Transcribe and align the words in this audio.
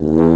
Priatelia, 0.00 0.32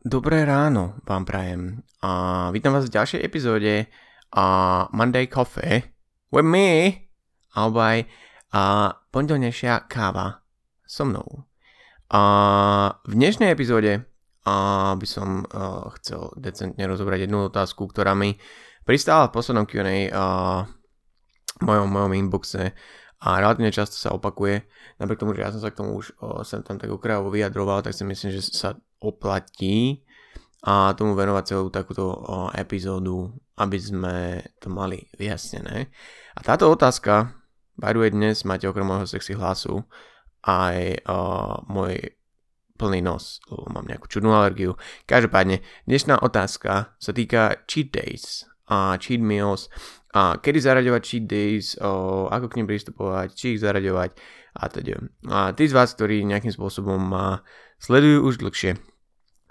dobré 0.00 0.48
ráno 0.48 0.96
vám 1.04 1.28
prajem. 1.28 1.84
A 2.00 2.48
vítam 2.56 2.72
vás 2.72 2.88
v 2.88 2.96
ďalšej 2.96 3.20
epizóde 3.20 3.84
a 4.32 4.88
Monday 4.96 5.28
Coffee 5.28 5.97
with 6.32 6.46
me 6.46 7.08
alebo 7.56 7.78
aj 7.80 7.98
a 8.48 8.92
pondelnejšia 9.12 9.84
káva 9.92 10.40
so 10.88 11.04
mnou. 11.04 11.44
A 12.08 12.22
v 13.04 13.12
dnešnej 13.12 13.52
epizóde 13.52 14.08
a 14.48 14.96
by 14.96 15.04
som 15.04 15.44
a, 15.44 15.92
chcel 16.00 16.32
decentne 16.40 16.80
rozobrať 16.88 17.28
jednu 17.28 17.52
otázku, 17.52 17.84
ktorá 17.84 18.16
mi 18.16 18.40
pristála 18.88 19.28
v 19.28 19.34
poslednom 19.36 19.68
Q&A 19.68 20.08
a, 20.08 20.24
v 21.60 21.62
mojom, 21.62 21.88
mojom 21.92 22.12
inboxe 22.16 22.72
a 23.20 23.28
relatívne 23.36 23.68
často 23.68 24.00
sa 24.00 24.16
opakuje. 24.16 24.64
Napriek 24.96 25.20
tomu, 25.20 25.36
že 25.36 25.44
ja 25.44 25.52
som 25.52 25.60
sa 25.60 25.68
k 25.68 25.84
tomu 25.84 26.00
už 26.00 26.16
o, 26.22 26.40
sem 26.48 26.64
tam 26.64 26.80
tak 26.80 26.88
okrajovo 26.88 27.28
vyjadroval, 27.28 27.84
tak 27.84 27.92
si 27.92 28.08
myslím, 28.08 28.32
že 28.32 28.48
sa 28.48 28.72
oplatí 29.04 30.00
a 30.64 30.96
tomu 30.96 31.12
venovať 31.12 31.44
celú 31.44 31.68
takúto 31.68 32.08
o, 32.08 32.48
epizódu, 32.56 33.36
aby 33.58 33.78
sme 33.78 34.16
to 34.62 34.70
mali 34.70 35.10
vyjasnené. 35.18 35.90
A 36.34 36.40
táto 36.40 36.70
otázka, 36.70 37.34
by 37.74 37.90
the 37.90 38.00
way, 38.00 38.10
dnes 38.14 38.46
máte 38.46 38.70
okrem 38.70 38.86
môjho 38.86 39.10
sexy 39.10 39.34
hlasu 39.34 39.82
aj 40.46 41.02
o, 41.10 41.18
môj 41.66 42.14
plný 42.78 43.02
nos, 43.02 43.42
lebo 43.50 43.66
mám 43.74 43.90
nejakú 43.90 44.06
čudnú 44.06 44.30
alergiu. 44.30 44.78
Každopádne, 45.10 45.66
dnešná 45.90 46.22
otázka 46.22 46.94
sa 46.94 47.10
týka 47.10 47.66
cheat 47.66 47.90
days 47.90 48.46
a 48.70 48.94
cheat 49.02 49.18
meals 49.18 49.66
a 50.14 50.38
kedy 50.38 50.62
zaraďovať 50.62 51.02
cheat 51.02 51.26
days, 51.26 51.74
o, 51.82 52.30
ako 52.30 52.46
k 52.46 52.56
nim 52.62 52.70
pristupovať, 52.70 53.34
či 53.34 53.58
ich 53.58 53.62
zaraďovať 53.62 54.14
a 54.54 54.62
teda. 54.70 55.02
A 55.30 55.50
tí 55.58 55.66
z 55.66 55.74
vás, 55.74 55.90
ktorí 55.98 56.22
nejakým 56.22 56.54
spôsobom 56.54 57.02
ma 57.02 57.42
sledujú 57.82 58.26
už 58.30 58.34
dlhšie, 58.38 58.78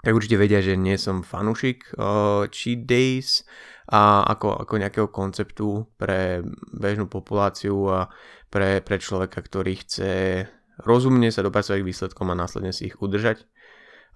tak 0.04 0.14
určite 0.14 0.38
vedia, 0.38 0.62
že 0.62 0.78
nie 0.78 0.94
som 0.94 1.26
fanúšik 1.26 1.90
uh, 1.98 2.46
cheat 2.54 2.86
days 2.86 3.42
a 3.88 4.20
ako, 4.28 4.68
ako 4.68 4.74
nejakého 4.76 5.08
konceptu 5.08 5.88
pre 5.96 6.44
bežnú 6.76 7.08
populáciu 7.08 7.88
a 7.88 8.12
pre, 8.52 8.84
pre 8.84 8.96
človeka, 9.00 9.40
ktorý 9.40 9.80
chce 9.80 10.44
rozumne 10.84 11.32
sa 11.32 11.40
dopracovať 11.40 11.80
k 11.80 11.88
výsledkom 11.88 12.28
a 12.28 12.38
následne 12.38 12.76
si 12.76 12.92
ich 12.92 13.00
udržať. 13.00 13.48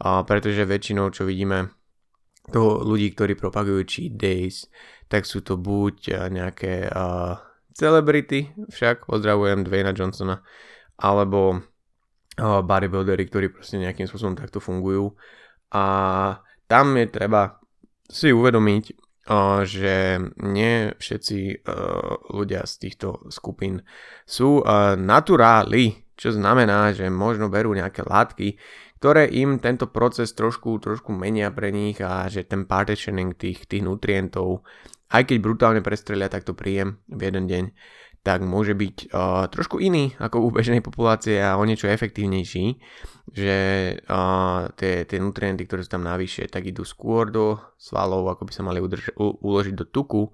A 0.04 0.28
pretože 0.28 0.68
väčšinou, 0.68 1.08
čo 1.08 1.24
vidíme, 1.24 1.72
to 2.52 2.84
ľudí, 2.84 3.16
ktorí 3.16 3.38
propagujú 3.38 3.80
cheat 3.86 4.14
days, 4.18 4.66
tak 5.08 5.24
sú 5.24 5.40
to 5.40 5.56
buď 5.56 6.28
nejaké 6.28 6.90
uh, 6.90 7.38
celebrity, 7.72 8.52
však 8.68 9.08
pozdravujem 9.08 9.64
Dwayna 9.64 9.94
Johnsona, 9.94 10.42
alebo 10.98 11.56
uh, 11.56 12.60
bodybuildery, 12.60 13.24
ktorí 13.30 13.46
proste 13.48 13.80
nejakým 13.80 14.10
spôsobom 14.10 14.34
takto 14.36 14.58
fungujú 14.58 15.14
a 15.72 15.84
tam 16.68 16.96
je 16.98 17.06
treba 17.08 17.62
si 18.10 18.28
uvedomiť, 18.28 19.01
že 19.62 20.18
nie 20.42 20.90
všetci 20.98 21.62
ľudia 22.34 22.66
z 22.66 22.74
týchto 22.82 23.30
skupín 23.30 23.86
sú 24.26 24.66
naturáli, 24.98 26.02
čo 26.18 26.34
znamená, 26.34 26.90
že 26.90 27.06
možno 27.06 27.46
berú 27.46 27.70
nejaké 27.74 28.02
látky, 28.02 28.58
ktoré 29.02 29.26
im 29.30 29.58
tento 29.58 29.90
proces 29.90 30.30
trošku, 30.30 30.78
trošku 30.78 31.10
menia 31.10 31.50
pre 31.50 31.74
nich 31.74 31.98
a 31.98 32.30
že 32.30 32.46
ten 32.46 32.66
partitioning 32.66 33.34
tých, 33.34 33.66
tých 33.66 33.82
nutrientov, 33.82 34.62
aj 35.10 35.26
keď 35.26 35.36
brutálne 35.42 35.82
prestrelia 35.82 36.30
takto 36.30 36.54
príjem 36.54 37.02
v 37.10 37.20
jeden 37.26 37.50
deň, 37.50 37.64
tak 38.22 38.46
môže 38.46 38.78
byť 38.78 39.10
uh, 39.10 39.50
trošku 39.50 39.82
iný 39.82 40.14
ako 40.22 40.46
u 40.46 40.48
bežnej 40.54 40.78
populácie 40.78 41.42
a 41.42 41.58
o 41.58 41.66
niečo 41.66 41.90
efektívnejší, 41.90 42.78
že 43.34 43.56
uh, 43.98 44.70
tie, 44.78 45.02
tie 45.10 45.18
nutrienty, 45.18 45.66
ktoré 45.66 45.82
sú 45.82 45.98
tam 45.98 46.06
navyše, 46.06 46.46
tak 46.46 46.70
idú 46.70 46.86
skôr 46.86 47.34
do 47.34 47.58
svalov, 47.74 48.30
ako 48.30 48.46
by 48.46 48.52
sa 48.54 48.62
mali 48.62 48.78
udrž- 48.78 49.18
u- 49.18 49.42
uložiť 49.42 49.74
do 49.74 49.86
tuku. 49.90 50.30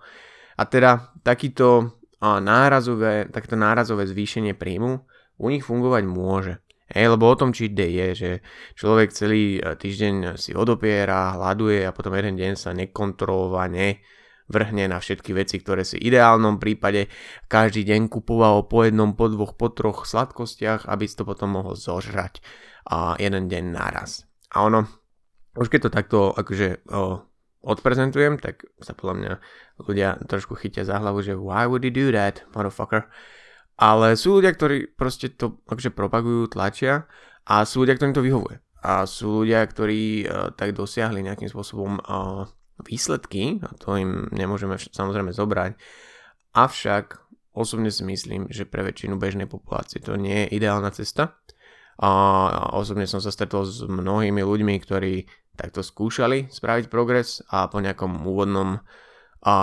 A 0.60 0.68
teda 0.68 1.16
takýto 1.24 1.96
uh, 2.20 2.38
nárazové, 2.44 3.24
takéto 3.32 3.56
nárazové 3.56 4.04
zvýšenie 4.04 4.52
príjmu 4.52 5.08
u 5.40 5.46
nich 5.48 5.64
fungovať 5.64 6.04
môže. 6.04 6.60
Hej, 6.88 7.16
lebo 7.16 7.28
o 7.28 7.36
tom 7.36 7.52
cheat 7.52 7.76
day 7.76 7.92
je, 7.92 8.08
že 8.16 8.30
človek 8.76 9.12
celý 9.12 9.60
týždeň 9.60 10.40
si 10.40 10.56
odopiera, 10.56 11.36
hľaduje 11.36 11.84
a 11.84 11.92
potom 11.92 12.16
jeden 12.16 12.36
deň 12.36 12.52
sa 12.56 12.72
nekontrolovane 12.72 14.00
vrhne 14.48 14.88
na 14.88 14.98
všetky 14.98 15.36
veci, 15.36 15.60
ktoré 15.60 15.84
si 15.84 16.00
v 16.00 16.12
ideálnom 16.12 16.56
prípade 16.56 17.12
každý 17.46 17.84
deň 17.84 18.08
kupoval 18.08 18.64
po 18.66 18.88
jednom, 18.88 19.12
po 19.12 19.28
dvoch, 19.28 19.54
po 19.54 19.68
troch 19.68 20.08
sladkostiach, 20.08 20.88
aby 20.88 21.04
si 21.04 21.14
to 21.14 21.28
potom 21.28 21.60
mohol 21.60 21.76
zožrať 21.76 22.40
a 22.88 23.14
jeden 23.20 23.46
deň 23.46 23.64
naraz. 23.76 24.24
A 24.52 24.64
ono, 24.64 24.88
už 25.54 25.68
keď 25.68 25.88
to 25.88 25.90
takto 25.92 26.18
akože 26.32 26.88
o, 26.88 27.20
odprezentujem, 27.60 28.40
tak 28.40 28.64
sa 28.80 28.96
podľa 28.96 29.14
mňa 29.20 29.32
ľudia 29.84 30.08
trošku 30.24 30.56
chytia 30.56 30.88
za 30.88 30.96
hlavu, 30.96 31.20
že 31.20 31.36
why 31.36 31.68
would 31.68 31.84
you 31.84 31.92
do 31.92 32.08
that, 32.08 32.48
motherfucker? 32.56 33.12
Ale 33.78 34.18
sú 34.18 34.40
ľudia, 34.40 34.56
ktorí 34.56 34.96
proste 34.98 35.30
to 35.30 35.62
akože 35.70 35.94
propagujú, 35.94 36.50
tlačia 36.50 37.06
a 37.46 37.62
sú 37.62 37.86
ľudia, 37.86 37.94
ktorým 37.94 38.16
to 38.16 38.26
vyhovuje. 38.26 38.58
A 38.82 39.06
sú 39.06 39.46
ľudia, 39.46 39.62
ktorí 39.62 40.26
uh, 40.26 40.50
tak 40.54 40.74
dosiahli 40.74 41.22
nejakým 41.22 41.46
spôsobom 41.50 41.98
uh, 42.02 42.46
výsledky, 42.82 43.58
a 43.62 43.70
to 43.76 43.98
im 43.98 44.30
nemôžeme 44.30 44.78
samozrejme 44.78 45.34
zobrať, 45.34 45.74
avšak 46.54 47.18
osobne 47.54 47.90
si 47.90 48.06
myslím, 48.06 48.46
že 48.48 48.68
pre 48.68 48.86
väčšinu 48.86 49.18
bežnej 49.18 49.50
populácie 49.50 49.98
to 49.98 50.14
nie 50.14 50.46
je 50.46 50.62
ideálna 50.62 50.94
cesta. 50.94 51.34
A 51.98 52.70
osobne 52.78 53.10
som 53.10 53.18
sa 53.18 53.34
stretol 53.34 53.66
s 53.66 53.82
mnohými 53.82 54.38
ľuďmi, 54.38 54.74
ktorí 54.86 55.26
takto 55.58 55.82
skúšali 55.82 56.46
spraviť 56.46 56.86
progres 56.86 57.42
a 57.50 57.66
po 57.66 57.82
nejakom 57.82 58.22
úvodnom 58.22 58.78
a 59.38 59.56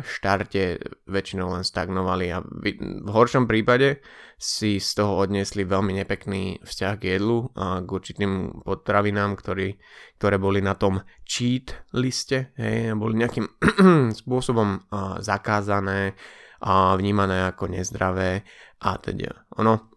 štarte 0.00 0.80
väčšinou 1.04 1.52
len 1.52 1.64
stagnovali 1.64 2.32
a 2.32 2.40
v 2.40 3.08
horšom 3.10 3.44
prípade 3.44 4.00
si 4.40 4.80
z 4.80 4.96
toho 4.96 5.20
odniesli 5.20 5.68
veľmi 5.68 5.92
nepekný 6.00 6.64
vzťah 6.64 6.94
k 6.96 7.20
jedlu 7.20 7.52
a 7.52 7.84
k 7.84 7.88
určitým 7.88 8.64
potravinám, 8.64 9.36
ktorý, 9.36 9.76
ktoré 10.16 10.36
boli 10.40 10.64
na 10.64 10.72
tom 10.72 11.04
cheat 11.28 11.76
liste, 11.92 12.56
hej, 12.56 12.96
boli 12.96 13.20
nejakým 13.20 13.44
spôsobom 14.24 14.88
zakázané 15.20 16.16
a 16.64 16.96
vnímané 16.96 17.52
ako 17.52 17.72
nezdravé 17.72 18.44
a 18.80 18.96
teda 18.96 19.48
ono 19.60 19.89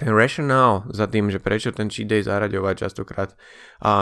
ten 0.00 0.16
rationál 0.16 0.88
za 0.88 1.04
tým, 1.04 1.28
že 1.28 1.36
prečo 1.36 1.76
ten 1.76 1.92
cheat 1.92 2.08
day 2.08 2.24
zaraďovať 2.24 2.88
častokrát 2.88 3.36
a, 3.84 3.92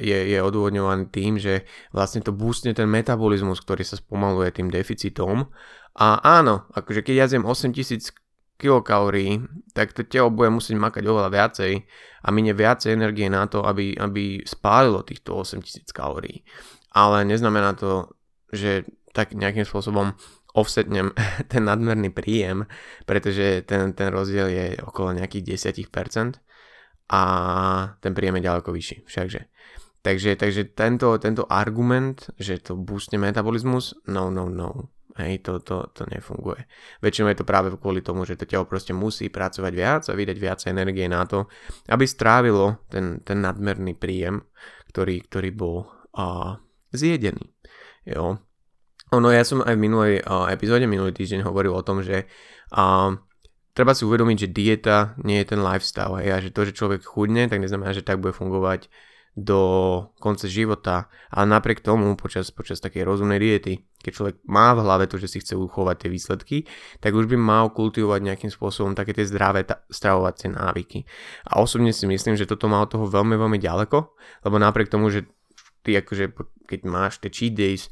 je, 0.00 0.16
je 0.16 0.38
odôvodňovaný 0.40 1.12
tým, 1.12 1.36
že 1.36 1.68
vlastne 1.92 2.24
to 2.24 2.32
boostne 2.32 2.72
ten 2.72 2.88
metabolizmus, 2.88 3.60
ktorý 3.60 3.84
sa 3.84 4.00
spomaluje 4.00 4.48
tým 4.56 4.72
deficitom. 4.72 5.52
A 6.00 6.24
áno, 6.24 6.64
akože 6.72 7.04
keď 7.04 7.14
ja 7.20 7.26
zjem 7.28 7.44
8000 7.44 8.16
kilokalórií, 8.56 9.44
tak 9.76 9.92
to 9.92 10.08
telo 10.08 10.32
bude 10.32 10.48
musieť 10.48 10.80
makať 10.80 11.04
oveľa 11.04 11.28
viacej 11.28 11.72
a 12.24 12.28
minie 12.32 12.56
viacej 12.56 12.96
energie 12.96 13.28
na 13.28 13.44
to, 13.44 13.60
aby, 13.60 13.92
aby 14.00 14.40
spálilo 14.48 15.04
týchto 15.04 15.36
8000 15.36 15.84
kalórií. 15.92 16.48
Ale 16.96 17.28
neznamená 17.28 17.76
to, 17.76 18.08
že 18.56 18.88
tak 19.12 19.36
nejakým 19.36 19.68
spôsobom 19.68 20.16
offsetnem 20.54 21.12
ten 21.52 21.62
nadmerný 21.64 22.10
príjem, 22.10 22.66
pretože 23.06 23.62
ten, 23.66 23.92
ten 23.92 24.08
rozdiel 24.10 24.48
je 24.50 24.66
okolo 24.82 25.16
nejakých 25.16 25.56
10% 25.56 26.40
a 27.10 27.22
ten 27.98 28.12
príjem 28.14 28.38
je 28.38 28.46
ďaleko 28.46 28.70
vyšší 28.70 28.96
všakže. 29.06 29.42
Takže, 30.00 30.40
takže 30.40 30.72
tento, 30.72 31.12
tento 31.20 31.44
argument, 31.44 32.32
že 32.40 32.56
to 32.56 32.72
boostne 32.72 33.20
metabolizmus, 33.20 34.00
no, 34.08 34.32
no, 34.32 34.48
no. 34.48 34.88
Hej, 35.20 35.44
to, 35.44 35.60
to, 35.60 35.90
to 35.92 36.08
nefunguje. 36.08 36.64
Väčšinou 37.04 37.28
je 37.28 37.42
to 37.42 37.44
práve 37.44 37.68
kvôli 37.76 38.00
tomu, 38.00 38.24
že 38.24 38.40
to 38.40 38.48
telo 38.48 38.64
proste 38.64 38.96
musí 38.96 39.28
pracovať 39.28 39.72
viac 39.74 40.02
a 40.08 40.16
vydať 40.16 40.36
viac 40.40 40.60
energie 40.64 41.04
na 41.10 41.28
to, 41.28 41.44
aby 41.92 42.08
strávilo 42.08 42.80
ten, 42.88 43.20
ten 43.20 43.44
nadmerný 43.44 43.98
príjem, 43.98 44.40
ktorý, 44.88 45.20
ktorý 45.28 45.50
bol 45.52 45.84
uh, 46.16 46.56
zjedený. 46.94 47.52
Jo. 48.08 48.40
Ono, 49.10 49.28
ja 49.34 49.42
som 49.42 49.58
aj 49.62 49.74
v 49.74 49.84
minulej 49.84 50.14
uh, 50.22 50.46
epizóde, 50.50 50.86
minulý 50.86 51.10
týždeň 51.10 51.42
hovoril 51.42 51.74
o 51.74 51.82
tom, 51.82 52.06
že 52.06 52.30
uh, 52.70 53.10
treba 53.74 53.92
si 53.94 54.06
uvedomiť, 54.06 54.46
že 54.46 54.54
dieta 54.54 54.96
nie 55.26 55.42
je 55.42 55.50
ten 55.50 55.60
lifestyle, 55.62 56.14
hej, 56.22 56.30
a 56.30 56.38
že 56.38 56.54
to, 56.54 56.62
že 56.62 56.78
človek 56.78 57.02
chudne, 57.02 57.50
tak 57.50 57.58
neznamená, 57.58 57.90
že 57.90 58.06
tak 58.06 58.22
bude 58.22 58.30
fungovať 58.30 58.86
do 59.38 59.62
konca 60.18 60.50
života, 60.50 61.06
ale 61.30 61.46
napriek 61.46 61.80
tomu 61.86 62.18
počas, 62.18 62.50
počas 62.50 62.82
takej 62.82 63.06
rozumnej 63.06 63.38
diety, 63.38 63.86
keď 64.02 64.12
človek 64.12 64.36
má 64.50 64.74
v 64.74 64.82
hlave 64.82 65.04
to, 65.06 65.22
že 65.22 65.30
si 65.30 65.38
chce 65.38 65.54
uchovať 65.54 65.96
tie 66.02 66.10
výsledky, 66.10 66.56
tak 66.98 67.14
už 67.14 67.30
by 67.30 67.38
mal 67.38 67.70
kultivovať 67.70 68.20
nejakým 68.26 68.50
spôsobom 68.50 68.98
také 68.98 69.14
tie 69.14 69.22
zdravé 69.22 69.62
ta- 69.62 69.86
stravovacie 69.86 70.50
návyky. 70.50 71.06
A 71.46 71.62
osobne 71.62 71.94
si 71.94 72.10
myslím, 72.10 72.34
že 72.34 72.48
toto 72.48 72.66
má 72.66 72.82
od 72.82 72.90
toho 72.90 73.06
veľmi, 73.06 73.38
veľmi 73.38 73.58
ďaleko, 73.62 73.98
lebo 74.50 74.56
napriek 74.58 74.90
tomu, 74.90 75.14
že 75.14 75.30
ty 75.86 75.94
akože, 75.94 76.34
keď 76.70 76.86
máš 76.86 77.18
tie 77.18 77.34
cheat 77.34 77.58
days, 77.58 77.90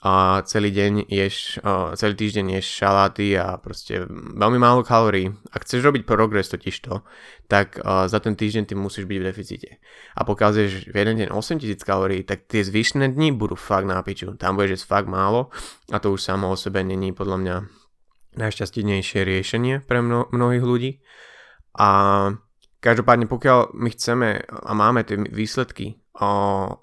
a 0.00 0.40
celý 0.48 0.72
deň 0.72 1.12
ješ, 1.12 1.60
celý 2.00 2.14
týždeň 2.16 2.56
ješ 2.56 2.66
šaláty 2.72 3.36
a 3.36 3.60
proste 3.60 4.08
veľmi 4.08 4.56
málo 4.56 4.80
kalórií. 4.80 5.28
Ak 5.52 5.68
chceš 5.68 5.84
robiť 5.84 6.08
progres 6.08 6.48
totižto, 6.48 7.04
tak 7.52 7.76
za 7.84 8.18
ten 8.24 8.32
týždeň 8.32 8.64
ty 8.64 8.72
musíš 8.72 9.04
byť 9.04 9.18
v 9.20 9.26
deficite. 9.28 9.70
A 10.16 10.24
pokiaľ 10.24 10.50
zješ 10.56 10.88
v 10.88 10.96
jeden 10.96 11.20
deň 11.20 11.28
8000 11.36 11.84
kalórií, 11.84 12.24
tak 12.24 12.48
tie 12.48 12.64
zvyšné 12.64 13.12
dni 13.12 13.36
budú 13.36 13.60
fakt 13.60 13.84
na 13.84 14.00
piču. 14.00 14.32
Tam 14.40 14.56
budeš 14.56 14.80
jesť 14.80 14.86
fakt 14.88 15.08
málo 15.12 15.52
a 15.92 16.00
to 16.00 16.16
už 16.16 16.24
samo 16.24 16.48
o 16.48 16.56
sebe 16.56 16.80
není 16.80 17.12
podľa 17.12 17.36
mňa 17.36 17.56
najšťastnejšie 18.40 19.20
riešenie 19.20 19.84
pre 19.84 20.00
mno, 20.00 20.32
mnohých 20.32 20.64
ľudí. 20.64 21.04
A 21.76 21.88
každopádne 22.80 23.28
pokiaľ 23.28 23.76
my 23.76 23.92
chceme 23.92 24.28
a 24.48 24.72
máme 24.72 25.04
tie 25.04 25.20
výsledky 25.20 25.99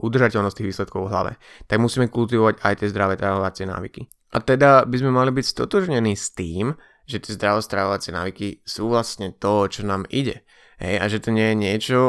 udržateľnosť 0.02 0.56
tých 0.58 0.70
výsledkov 0.74 1.08
v 1.08 1.12
hlave, 1.12 1.32
tak 1.68 1.78
musíme 1.84 2.08
kultivovať 2.08 2.64
aj 2.64 2.74
tie 2.80 2.88
zdravé 2.90 3.20
travovacie 3.20 3.68
návyky. 3.68 4.08
A 4.34 4.44
teda 4.44 4.84
by 4.84 4.96
sme 4.98 5.12
mali 5.12 5.32
byť 5.32 5.46
stotožnení 5.46 6.16
s 6.16 6.32
tým, 6.36 6.76
že 7.08 7.24
tie 7.24 7.36
zdravé 7.36 7.64
stravovacie 7.64 8.12
návyky 8.12 8.48
sú 8.68 8.92
vlastne 8.92 9.32
to, 9.36 9.72
čo 9.72 9.88
nám 9.88 10.04
ide. 10.12 10.44
Hej, 10.78 10.96
a 11.00 11.06
že 11.10 11.18
to 11.24 11.30
nie 11.34 11.54
je 11.54 11.56
niečo, 11.58 12.00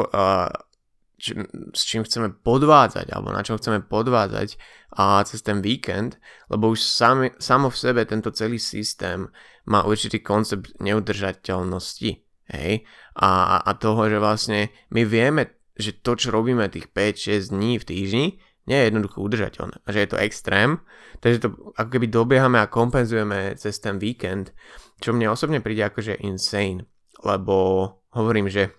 či, 1.19 1.33
s 1.73 1.81
čím 1.83 2.05
chceme 2.05 2.31
podvádzať, 2.39 3.11
alebo 3.11 3.33
na 3.33 3.41
čom 3.41 3.59
chceme 3.59 3.81
podvádzať 3.81 4.55
a 4.95 5.21
cez 5.25 5.41
ten 5.41 5.59
víkend, 5.59 6.17
lebo 6.47 6.71
už 6.71 6.81
sami, 6.81 7.33
samo 7.37 7.69
v 7.69 7.77
sebe 7.77 8.01
tento 8.05 8.31
celý 8.31 8.57
systém 8.57 9.27
má 9.67 9.83
určitý 9.85 10.23
koncept 10.23 10.75
neudržateľnosti. 10.79 12.11
Hej? 12.49 12.87
A, 13.19 13.61
a 13.61 13.71
toho, 13.77 14.09
že 14.09 14.17
vlastne 14.17 14.73
my 14.89 15.01
vieme 15.05 15.58
že 15.79 15.95
to, 15.95 16.19
čo 16.19 16.29
robíme 16.35 16.67
tých 16.67 16.91
5-6 16.91 17.55
dní 17.55 17.79
v 17.79 17.87
týždni, 17.87 18.25
nie 18.67 18.77
je 18.77 18.87
jednoducho 18.91 19.23
udržateľné. 19.23 19.81
A 19.81 19.87
že 19.89 19.99
je 20.05 20.09
to 20.13 20.21
extrém, 20.21 20.83
takže 21.23 21.47
to 21.47 21.47
ako 21.73 21.89
keby 21.89 22.07
dobiehame 22.11 22.59
a 22.61 22.69
kompenzujeme 22.69 23.57
cez 23.57 23.81
ten 23.81 23.97
víkend, 23.97 24.53
čo 24.99 25.15
mne 25.15 25.33
osobne 25.33 25.63
príde 25.63 25.87
akože 25.87 26.21
insane, 26.21 26.85
lebo 27.23 27.87
hovorím, 28.13 28.51
že 28.51 28.75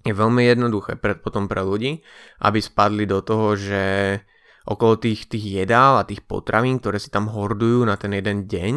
je 0.00 0.16
veľmi 0.16 0.48
jednoduché 0.48 0.96
pre, 0.96 1.14
potom 1.14 1.46
pre 1.46 1.60
ľudí, 1.60 2.00
aby 2.40 2.58
spadli 2.58 3.04
do 3.04 3.20
toho, 3.20 3.52
že 3.54 3.84
okolo 4.64 4.96
tých, 4.96 5.28
tých 5.28 5.62
jedál 5.62 6.00
a 6.00 6.08
tých 6.08 6.24
potravín, 6.24 6.80
ktoré 6.80 6.96
si 6.96 7.12
tam 7.12 7.28
hordujú 7.28 7.84
na 7.84 8.00
ten 8.00 8.16
jeden 8.16 8.48
deň, 8.48 8.74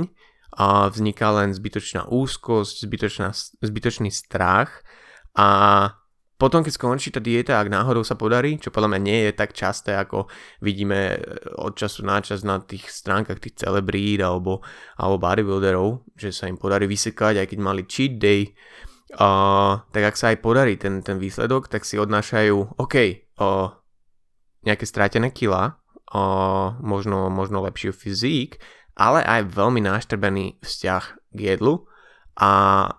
a 0.53 0.85
vzniká 0.89 1.33
len 1.33 1.49
zbytočná 1.49 2.05
úzkosť, 2.13 2.85
zbytočná, 2.85 3.33
zbytočný 3.61 4.13
strach 4.13 4.85
a 5.33 5.49
potom, 6.33 6.65
keď 6.65 6.73
skončí 6.75 7.13
tá 7.13 7.21
dieta, 7.21 7.61
ak 7.61 7.69
náhodou 7.69 8.01
sa 8.01 8.17
podarí, 8.17 8.57
čo 8.57 8.73
podľa 8.73 8.97
mňa 8.97 9.01
nie 9.05 9.19
je 9.29 9.31
tak 9.37 9.53
časté, 9.53 9.93
ako 9.93 10.25
vidíme 10.65 11.15
e, 11.15 11.17
od 11.61 11.77
času 11.77 12.01
na 12.01 12.19
čas 12.19 12.41
na 12.41 12.57
tých 12.57 12.89
stránkach 12.89 13.37
tých 13.37 13.61
celebrít 13.61 14.19
alebo, 14.19 14.65
alebo 14.97 15.21
bodybuilderov, 15.21 16.03
že 16.17 16.33
sa 16.33 16.49
im 16.49 16.57
podarí 16.57 16.89
vysekať, 16.89 17.37
aj 17.37 17.47
keď 17.47 17.59
mali 17.61 17.85
cheat 17.85 18.17
day, 18.17 18.49
uh, 19.17 19.85
tak 19.93 20.03
ak 20.13 20.15
sa 20.17 20.33
aj 20.33 20.41
podarí 20.41 20.75
ten, 20.75 21.05
ten 21.05 21.21
výsledok, 21.21 21.69
tak 21.69 21.85
si 21.85 22.01
odnášajú, 22.01 22.81
OK, 22.81 22.95
uh, 23.39 23.69
nejaké 24.65 24.85
strátené 24.89 25.29
kila, 25.29 25.77
uh, 26.11 26.75
možno, 26.81 27.29
možno 27.29 27.61
lepšiu 27.61 27.93
fyzík, 27.93 28.57
ale 28.97 29.21
aj 29.21 29.53
veľmi 29.53 29.81
náštrbený 29.85 30.61
vzťah 30.61 31.03
k 31.33 31.39
jedlu, 31.39 31.85
a 32.33 32.51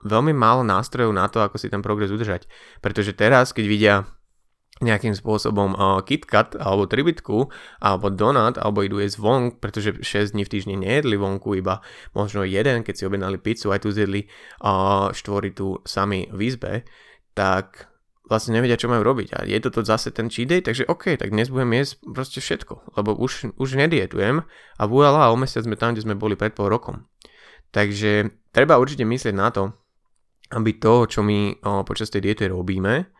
veľmi 0.06 0.30
málo 0.30 0.62
nástrojov 0.62 1.10
na 1.10 1.26
to, 1.26 1.42
ako 1.42 1.58
si 1.58 1.66
ten 1.66 1.82
progres 1.82 2.14
udržať. 2.14 2.46
Pretože 2.78 3.16
teraz, 3.18 3.50
keď 3.50 3.64
vidia 3.66 3.94
nejakým 4.82 5.14
spôsobom 5.14 5.78
uh, 5.78 6.02
KitKat 6.02 6.58
alebo 6.58 6.90
tribitku 6.90 7.46
alebo 7.78 8.10
donut 8.10 8.58
alebo 8.58 8.82
idú 8.82 8.98
jesť 8.98 9.22
vonk, 9.22 9.50
pretože 9.62 10.02
6 10.02 10.34
dní 10.34 10.42
v 10.42 10.50
týždni 10.50 10.74
nejedli 10.74 11.14
vonku, 11.14 11.54
iba 11.54 11.78
možno 12.10 12.42
jeden, 12.42 12.82
keď 12.82 12.94
si 12.98 13.06
objednali 13.06 13.38
pizzu, 13.38 13.70
aj 13.70 13.86
tu 13.86 13.94
zjedli 13.94 14.26
uh, 14.26 15.14
štvoritu 15.14 15.86
sami 15.86 16.26
v 16.34 16.40
izbe, 16.50 16.72
tak 17.38 17.94
vlastne 18.26 18.56
nevedia, 18.56 18.80
čo 18.80 18.90
majú 18.90 19.04
robiť. 19.06 19.28
A 19.36 19.38
je 19.46 19.58
toto 19.62 19.84
zase 19.86 20.10
ten 20.10 20.26
cheat 20.26 20.50
day, 20.50 20.58
takže 20.64 20.88
OK, 20.90 21.14
tak 21.20 21.30
dnes 21.30 21.52
budem 21.52 21.70
jesť 21.78 21.92
proste 22.10 22.38
všetko, 22.42 22.98
lebo 22.98 23.14
už, 23.14 23.54
už 23.54 23.68
nedietujem 23.78 24.42
a 24.80 24.82
voilà, 24.90 25.30
o 25.30 25.36
mesiac 25.38 25.62
sme 25.62 25.78
tam, 25.78 25.94
kde 25.94 26.02
sme 26.02 26.18
boli 26.18 26.34
pred 26.34 26.50
pol 26.56 26.66
rokom. 26.66 27.06
Takže 27.74 28.30
treba 28.54 28.78
určite 28.78 29.02
myslieť 29.02 29.34
na 29.34 29.50
to, 29.50 29.74
aby 30.54 30.78
to, 30.78 31.10
čo 31.10 31.26
my 31.26 31.58
o, 31.58 31.82
počas 31.82 32.06
tej 32.14 32.30
diety 32.30 32.46
robíme, 32.46 33.10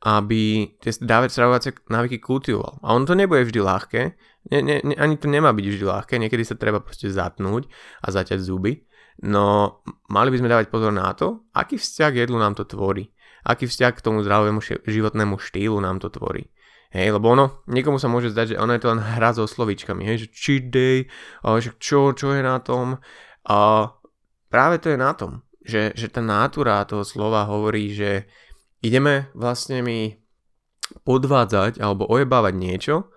aby 0.00 0.72
tie 0.80 0.96
stravovacie 0.96 1.76
návyky 1.92 2.16
kultivoval. 2.24 2.80
A 2.80 2.96
on 2.96 3.04
to 3.04 3.12
nebude 3.12 3.44
vždy 3.44 3.60
ľahké, 3.60 4.02
ne, 4.48 4.58
ne, 4.64 4.80
ne, 4.80 4.96
ani 4.96 5.20
to 5.20 5.28
nemá 5.28 5.52
byť 5.52 5.66
vždy 5.68 5.84
ľahké, 5.84 6.16
niekedy 6.16 6.40
sa 6.48 6.56
treba 6.56 6.80
proste 6.80 7.12
zatnúť 7.12 7.68
a 8.00 8.06
zaťať 8.08 8.40
zuby, 8.40 8.88
no 9.28 9.76
mali 10.08 10.32
by 10.32 10.40
sme 10.40 10.48
dávať 10.48 10.72
pozor 10.72 10.96
na 10.96 11.12
to, 11.12 11.44
aký 11.52 11.76
vzťah 11.76 12.24
jedlu 12.24 12.40
nám 12.40 12.56
to 12.56 12.64
tvorí, 12.64 13.12
aký 13.44 13.68
vzťah 13.68 13.92
k 13.92 14.00
tomu 14.00 14.24
zdravému 14.24 14.64
životnému 14.88 15.36
štýlu 15.36 15.76
nám 15.76 16.00
to 16.00 16.08
tvorí. 16.08 16.48
Hej, 16.90 17.14
lebo 17.14 17.30
ono, 17.30 17.62
niekomu 17.70 18.02
sa 18.02 18.10
môže 18.10 18.34
zdať, 18.34 18.56
že 18.56 18.58
ono 18.58 18.74
je 18.74 18.82
to 18.82 18.90
len 18.90 18.98
hra 18.98 19.30
so 19.30 19.46
slovíčkami, 19.46 20.02
hej, 20.10 20.26
že 20.26 20.34
cheat 20.34 20.74
day, 20.74 21.06
čo, 21.78 22.10
čo 22.10 22.34
je 22.34 22.42
na 22.42 22.58
tom, 22.58 22.98
a 23.50 23.90
práve 24.46 24.78
to 24.78 24.94
je 24.94 24.98
na 24.98 25.10
tom, 25.10 25.42
že, 25.66 25.90
že 25.98 26.06
tá 26.06 26.22
nátura 26.22 26.86
toho 26.86 27.02
slova 27.02 27.50
hovorí, 27.50 27.90
že 27.90 28.30
ideme 28.78 29.26
vlastne 29.34 29.82
mi 29.82 30.14
podvádzať 31.02 31.82
alebo 31.82 32.06
ojebávať 32.06 32.54
niečo, 32.54 33.10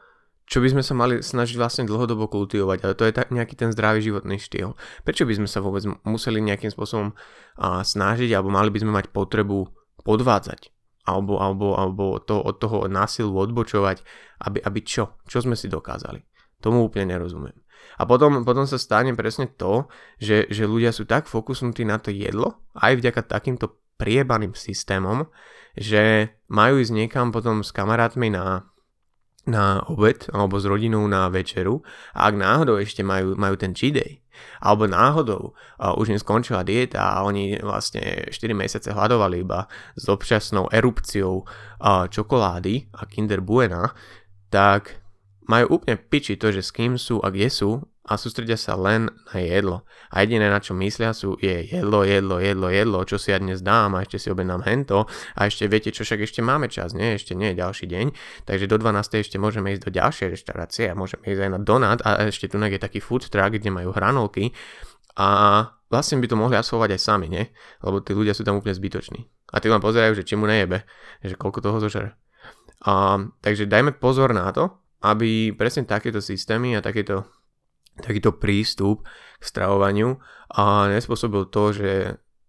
čo 0.43 0.59
by 0.59 0.75
sme 0.75 0.83
sa 0.83 0.93
mali 0.97 1.23
snažiť 1.23 1.55
vlastne 1.55 1.87
dlhodobo 1.87 2.27
kultivovať, 2.27 2.79
ale 2.83 2.93
to 2.97 3.07
je 3.07 3.13
tak 3.15 3.31
nejaký 3.31 3.55
ten 3.55 3.71
zdravý 3.71 4.03
životný 4.03 4.41
štýl. 4.41 4.75
Prečo 5.07 5.23
by 5.23 5.33
sme 5.39 5.47
sa 5.47 5.63
vôbec 5.63 5.85
museli 6.03 6.43
nejakým 6.43 6.73
spôsobom 6.73 7.15
a, 7.57 7.85
snažiť 7.85 8.29
alebo 8.33 8.51
mali 8.51 8.73
by 8.73 8.79
sme 8.83 8.91
mať 8.91 9.13
potrebu 9.13 9.69
podvádzať? 10.03 10.73
Alebo, 11.03 11.39
alebo, 11.39 11.75
alebo 11.75 12.15
to, 12.19 12.39
od 12.39 12.63
toho 12.63 12.87
násilu 12.87 13.35
odbočovať, 13.35 14.03
aby, 14.47 14.63
aby 14.63 14.79
čo? 14.83 15.19
Čo 15.27 15.43
sme 15.43 15.55
si 15.55 15.67
dokázali? 15.67 16.23
Tomu 16.63 16.87
úplne 16.87 17.11
nerozumiem. 17.15 17.62
A 17.99 18.03
potom, 18.09 18.41
potom 18.41 18.65
sa 18.65 18.81
stane 18.81 19.13
presne 19.13 19.47
to, 19.47 19.85
že, 20.17 20.49
že 20.49 20.65
ľudia 20.65 20.89
sú 20.89 21.05
tak 21.05 21.29
fokusnutí 21.29 21.85
na 21.85 22.01
to 22.01 22.09
jedlo, 22.09 22.63
aj 22.77 22.97
vďaka 22.97 23.21
takýmto 23.29 23.77
priebaným 24.01 24.57
systémom, 24.57 25.29
že 25.77 26.35
majú 26.49 26.81
ísť 26.81 26.93
niekam 26.93 27.29
potom 27.29 27.61
s 27.61 27.69
kamarátmi 27.69 28.33
na, 28.33 28.65
na 29.45 29.83
obed 29.89 30.29
alebo 30.31 30.57
s 30.57 30.65
rodinou 30.65 31.05
na 31.05 31.27
večeru 31.27 31.83
a 32.15 32.29
ak 32.31 32.35
náhodou 32.37 32.79
ešte 32.79 33.03
majú, 33.03 33.35
majú 33.35 33.55
ten 33.59 33.75
cheat 33.75 33.93
day, 33.97 34.23
alebo 34.63 34.89
náhodou 34.89 35.53
uh, 35.53 35.93
už 35.99 36.15
im 36.15 36.19
skončila 36.19 36.63
dieta 36.65 37.19
a 37.19 37.27
oni 37.27 37.59
vlastne 37.61 38.29
4 38.31 38.33
mesiace 38.55 38.89
hľadovali 38.89 39.43
iba 39.43 39.67
s 39.93 40.05
občasnou 40.09 40.71
erupciou 40.71 41.43
uh, 41.43 42.07
čokolády 42.07 42.93
a 42.97 43.05
Kinder 43.05 43.43
Buena, 43.43 43.91
tak 44.49 45.02
majú 45.47 45.79
úplne 45.79 45.99
piči 45.99 46.39
to, 46.39 46.51
že 46.51 46.61
s 46.63 46.71
kým 46.71 46.95
sú 46.95 47.19
a 47.23 47.31
kde 47.31 47.49
sú 47.49 47.83
a 48.03 48.19
sústredia 48.19 48.59
sa 48.59 48.75
len 48.75 49.07
na 49.31 49.39
jedlo. 49.39 49.87
A 50.11 50.27
jediné 50.27 50.51
na 50.51 50.59
čo 50.59 50.75
myslia 50.75 51.15
sú 51.15 51.39
je 51.39 51.71
jedlo, 51.71 52.03
jedlo, 52.03 52.43
jedlo, 52.43 52.67
jedlo, 52.67 52.99
čo 53.07 53.15
si 53.15 53.31
ja 53.31 53.39
dnes 53.39 53.63
dám 53.63 53.95
a 53.95 54.03
ešte 54.03 54.19
si 54.19 54.27
objednám 54.27 54.67
hento 54.67 55.07
a 55.39 55.47
ešte 55.47 55.71
viete 55.71 55.87
čo, 55.95 56.03
však 56.03 56.27
ešte 56.27 56.43
máme 56.43 56.67
čas, 56.67 56.91
nie? 56.91 57.15
Ešte 57.15 57.31
nie 57.31 57.55
je 57.55 57.63
ďalší 57.63 57.87
deň, 57.87 58.05
takže 58.43 58.67
do 58.67 58.75
12. 58.75 59.23
ešte 59.23 59.39
môžeme 59.39 59.71
ísť 59.71 59.87
do 59.87 59.91
ďalšej 59.95 60.27
reštaurácie 60.35 60.91
a 60.91 60.99
môžeme 60.99 61.23
ísť 61.31 61.41
aj 61.47 61.51
na 61.55 61.59
donut 61.63 61.99
a 62.03 62.27
ešte 62.27 62.51
tu 62.51 62.59
je 62.59 62.79
taký 62.79 62.99
food 62.99 63.23
truck, 63.31 63.55
kde 63.55 63.71
majú 63.71 63.95
hranolky 63.95 64.51
a 65.15 65.27
vlastne 65.87 66.19
by 66.19 66.27
to 66.27 66.35
mohli 66.35 66.59
asfovať 66.59 66.99
aj 66.99 67.01
sami, 67.01 67.31
nie? 67.31 67.47
Lebo 67.79 68.03
tí 68.03 68.11
ľudia 68.11 68.35
sú 68.35 68.43
tam 68.43 68.59
úplne 68.59 68.75
zbytoční. 68.75 69.29
A 69.53 69.63
tí 69.63 69.71
len 69.71 69.79
pozerajú, 69.79 70.17
že 70.17 70.27
či 70.27 70.35
mu 70.35 70.49
nejebe, 70.49 70.83
že 71.23 71.39
koľko 71.39 71.59
toho 71.63 71.77
zožere. 71.79 72.17
Um, 72.83 73.37
takže 73.39 73.69
dajme 73.69 73.95
pozor 73.95 74.35
na 74.35 74.49
to, 74.51 74.82
aby 75.03 75.51
presne 75.51 75.83
takéto 75.83 76.23
systémy 76.23 76.79
a 76.79 76.81
takéto, 76.81 77.27
takýto 77.99 78.39
prístup 78.39 79.03
k 79.37 79.43
stravovaniu 79.43 80.17
a 80.55 80.87
nespôsobil 80.87 81.51
to, 81.51 81.63
že 81.75 81.91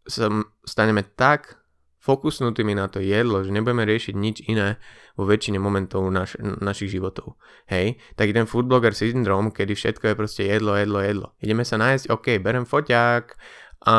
sa 0.06 0.30
staneme 0.62 1.02
tak 1.02 1.58
fokusnutými 2.04 2.76
na 2.76 2.92
to 2.92 3.00
jedlo, 3.00 3.40
že 3.40 3.48
nebudeme 3.48 3.88
riešiť 3.88 4.14
nič 4.14 4.44
iné 4.44 4.76
vo 5.16 5.24
väčšine 5.24 5.56
momentov 5.56 6.04
naš, 6.12 6.36
našich 6.38 6.92
životov. 6.92 7.40
Hej, 7.64 7.96
taký 8.12 8.36
ten 8.36 8.44
foodblogger 8.44 8.92
syndrom, 8.92 9.48
kedy 9.48 9.72
všetko 9.72 10.12
je 10.12 10.14
proste 10.14 10.42
jedlo, 10.44 10.76
jedlo, 10.76 11.00
jedlo. 11.00 11.26
Ideme 11.40 11.64
sa 11.64 11.80
nájsť, 11.80 12.12
ok, 12.12 12.26
berem 12.44 12.68
foťák 12.68 13.24
a 13.88 13.96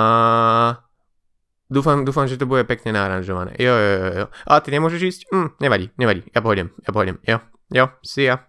Dúfam, 1.66 2.06
dúfam, 2.06 2.30
že 2.30 2.38
to 2.38 2.46
bude 2.46 2.62
pekne 2.70 2.94
naranžované. 2.94 3.58
Jo, 3.58 3.74
jo, 3.74 3.94
jo, 3.98 4.10
jo. 4.22 4.26
A 4.46 4.62
ty 4.62 4.70
nemôžeš 4.70 5.02
ísť? 5.02 5.22
Hm, 5.34 5.58
nevadí, 5.58 5.90
nevadí. 5.98 6.22
Ja 6.30 6.46
pôjdem, 6.46 6.70
ja 6.86 6.94
pôjdem. 6.94 7.18
Jo, 7.26 7.42
jo, 7.72 7.86
si 8.02 8.30
ja. 8.30 8.46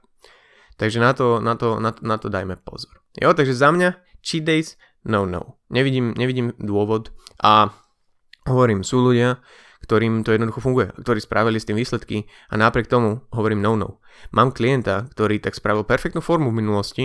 Takže 0.76 1.00
na 1.00 1.12
to, 1.16 1.40
na 1.40 1.56
to, 1.56 1.80
na 1.80 1.90
to, 1.92 2.00
na 2.04 2.16
to 2.20 2.28
dajme 2.28 2.56
pozor. 2.60 3.00
Jo, 3.16 3.32
takže 3.32 3.56
za 3.56 3.72
mňa 3.72 3.96
cheat 4.20 4.44
days, 4.44 4.76
no, 5.08 5.24
no. 5.24 5.56
Nevidím, 5.72 6.12
nevidím 6.12 6.52
dôvod 6.60 7.12
a 7.40 7.72
hovorím, 8.44 8.84
sú 8.84 9.00
ľudia, 9.00 9.40
ktorým 9.86 10.26
to 10.26 10.34
jednoducho 10.34 10.60
funguje, 10.60 10.92
ktorí 11.00 11.22
spravili 11.22 11.56
s 11.56 11.66
tým 11.68 11.78
výsledky 11.78 12.28
a 12.50 12.58
napriek 12.60 12.90
tomu 12.90 13.24
hovorím 13.32 13.62
no, 13.64 13.78
no. 13.78 14.02
Mám 14.34 14.52
klienta, 14.52 15.08
ktorý 15.14 15.40
tak 15.40 15.56
spravil 15.56 15.86
perfektnú 15.86 16.20
formu 16.20 16.52
v 16.52 16.58
minulosti 16.60 17.04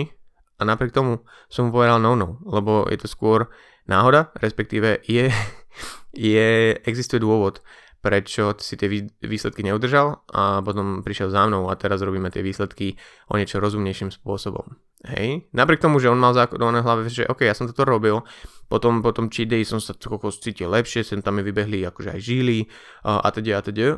a 0.58 0.66
napriek 0.66 0.92
tomu 0.92 1.24
som 1.48 1.68
mu 1.68 1.70
povedal 1.70 2.02
no, 2.02 2.18
no, 2.18 2.42
lebo 2.44 2.84
je 2.90 2.98
to 3.00 3.08
skôr 3.08 3.48
náhoda, 3.86 4.34
respektíve 4.38 5.00
je 5.06 5.32
je, 6.12 6.76
existuje 6.84 7.22
dôvod, 7.22 7.64
prečo 8.02 8.58
si 8.58 8.74
tie 8.74 8.90
výsledky 9.22 9.62
neudržal 9.62 10.26
a 10.34 10.58
potom 10.60 11.06
prišiel 11.06 11.30
za 11.30 11.46
mnou 11.46 11.70
a 11.70 11.78
teraz 11.78 12.02
robíme 12.02 12.34
tie 12.34 12.42
výsledky 12.42 12.98
o 13.30 13.38
niečo 13.38 13.62
rozumnejším 13.62 14.10
spôsobom. 14.10 14.74
Hej? 15.06 15.46
Napriek 15.54 15.78
tomu, 15.78 16.02
že 16.02 16.10
on 16.10 16.18
mal 16.18 16.34
základné 16.34 16.82
hlave, 16.82 17.06
že 17.06 17.30
OK, 17.30 17.46
ja 17.46 17.54
som 17.54 17.70
toto 17.70 17.86
robil, 17.86 18.26
potom, 18.66 19.06
potom 19.06 19.30
cheat 19.30 19.46
day 19.46 19.62
som 19.62 19.78
sa 19.78 19.94
kokos 19.94 20.42
cítil 20.42 20.74
lepšie, 20.74 21.06
sem 21.06 21.22
tam 21.22 21.38
mi 21.38 21.46
vybehli 21.46 21.86
akože 21.86 22.18
aj 22.18 22.20
žíly 22.20 22.66
a 23.06 23.30
teda 23.30 23.58
a 23.58 23.62
teda. 23.62 23.88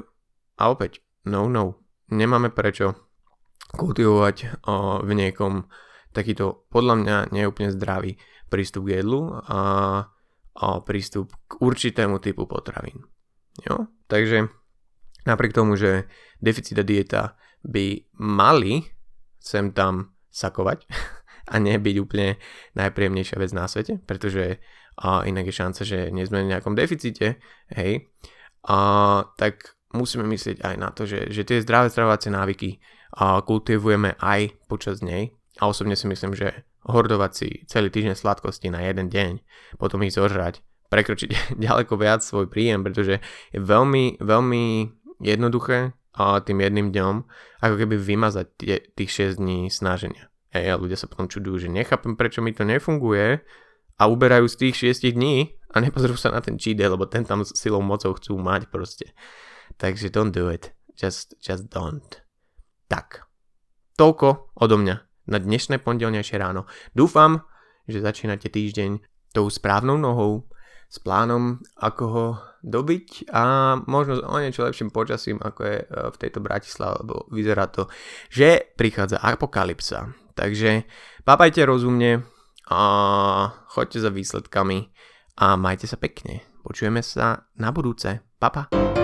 A 0.60 0.62
opäť, 0.68 1.00
no, 1.24 1.48
no, 1.48 1.80
nemáme 2.12 2.52
prečo 2.52 2.92
kultivovať 3.72 4.60
v 5.00 5.10
niekom 5.16 5.64
takýto 6.12 6.68
podľa 6.70 6.94
mňa 7.00 7.16
neúplne 7.34 7.74
zdravý 7.74 8.20
prístup 8.52 8.86
k 8.86 9.02
jedlu 9.02 9.34
a 9.44 9.98
prístup 10.86 11.34
k 11.48 11.58
určitému 11.58 12.22
typu 12.22 12.46
potravín. 12.46 13.02
Jo? 13.62 13.86
Takže 14.10 14.50
napriek 15.28 15.54
tomu, 15.54 15.78
že 15.78 16.10
deficit 16.42 16.80
a 16.80 16.84
dieta 16.84 17.22
by 17.62 18.10
mali 18.18 18.82
sem 19.38 19.70
tam 19.70 20.16
sakovať 20.32 20.88
a 21.52 21.54
nebyť 21.60 21.96
úplne 22.00 22.40
najpríjemnejšia 22.74 23.36
vec 23.38 23.50
na 23.54 23.68
svete, 23.70 24.00
pretože 24.02 24.58
a 24.94 25.26
inak 25.26 25.50
je 25.50 25.58
šanca, 25.58 25.82
že 25.82 25.98
nie 26.14 26.22
sme 26.22 26.46
v 26.46 26.54
nejakom 26.54 26.78
deficite, 26.78 27.42
hej, 27.74 28.14
a, 28.62 28.78
tak 29.34 29.74
musíme 29.90 30.22
myslieť 30.22 30.62
aj 30.62 30.74
na 30.78 30.94
to, 30.94 31.02
že, 31.02 31.34
že 31.34 31.42
tie 31.42 31.58
zdravé 31.62 31.90
stravovacie 31.90 32.30
návyky 32.30 32.78
a 33.18 33.42
kultivujeme 33.42 34.14
aj 34.18 34.54
počas 34.70 35.02
nej 35.02 35.34
a 35.58 35.66
osobne 35.70 35.98
si 35.98 36.06
myslím, 36.06 36.34
že 36.34 36.66
hordovať 36.86 37.32
si 37.34 37.48
celý 37.66 37.90
týždeň 37.90 38.14
sladkosti 38.14 38.70
na 38.70 38.86
jeden 38.86 39.10
deň, 39.10 39.42
potom 39.78 40.02
ich 40.06 40.14
zožrať, 40.14 40.62
prekročiť 40.94 41.30
ďaleko 41.66 41.98
viac 41.98 42.22
svoj 42.22 42.46
príjem, 42.46 42.86
pretože 42.86 43.18
je 43.50 43.58
veľmi, 43.58 44.22
veľmi 44.22 44.64
jednoduché 45.18 45.90
a 46.14 46.38
tým 46.38 46.62
jedným 46.62 46.94
dňom 46.94 47.14
ako 47.58 47.74
keby 47.74 47.98
vymazať 47.98 48.46
tie, 48.54 48.74
tých 48.94 49.34
6 49.34 49.42
dní 49.42 49.66
snaženia. 49.66 50.30
Hej, 50.54 50.70
a 50.70 50.78
ľudia 50.78 50.94
sa 50.94 51.10
potom 51.10 51.26
čudujú, 51.26 51.66
že 51.66 51.68
nechápem, 51.74 52.14
prečo 52.14 52.38
mi 52.38 52.54
to 52.54 52.62
nefunguje 52.62 53.42
a 53.98 54.02
uberajú 54.06 54.46
z 54.46 54.56
tých 54.62 55.02
6 55.02 55.18
dní 55.18 55.58
a 55.74 55.82
nepozrú 55.82 56.14
sa 56.14 56.30
na 56.30 56.38
ten 56.38 56.54
cheat 56.54 56.78
day, 56.78 56.86
lebo 56.86 57.10
ten 57.10 57.26
tam 57.26 57.42
silou 57.42 57.82
mocou 57.82 58.14
chcú 58.14 58.38
mať 58.38 58.70
proste. 58.70 59.10
Takže 59.82 60.14
don't 60.14 60.30
do 60.30 60.46
it. 60.46 60.70
Just, 60.94 61.34
just 61.42 61.66
don't. 61.74 62.22
Tak. 62.86 63.26
Toľko 63.98 64.54
odo 64.54 64.78
mňa 64.78 64.96
na 65.26 65.38
dnešné 65.42 65.82
pondelnejšie 65.82 66.38
ráno. 66.38 66.70
Dúfam, 66.94 67.42
že 67.90 67.98
začínate 67.98 68.46
týždeň 68.46 69.02
tou 69.34 69.50
správnou 69.50 69.98
nohou, 69.98 70.46
s 70.94 71.02
plánom, 71.02 71.58
ako 71.82 72.04
ho 72.06 72.26
dobiť 72.62 73.34
a 73.34 73.74
možno 73.90 74.22
o 74.22 74.38
niečo 74.38 74.62
lepším 74.62 74.94
počasím, 74.94 75.42
ako 75.42 75.60
je 75.66 75.76
e, 75.82 75.86
v 75.90 76.16
tejto 76.22 76.38
Bratislave, 76.38 77.02
lebo 77.02 77.26
vyzerá 77.34 77.66
to, 77.66 77.90
že 78.30 78.72
prichádza 78.78 79.18
apokalypsa. 79.18 80.14
Takže 80.38 80.86
pápajte 81.26 81.66
rozumne 81.66 82.22
a 82.70 82.80
choďte 83.74 83.98
za 84.06 84.10
výsledkami 84.14 84.78
a 85.42 85.58
majte 85.58 85.90
sa 85.90 85.98
pekne. 85.98 86.46
Počujeme 86.62 87.02
sa 87.02 87.50
na 87.58 87.74
budúce. 87.74 88.22
Papa. 88.38 88.70
Pa. 88.70 89.03